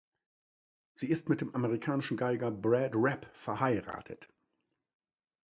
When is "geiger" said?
2.17-2.49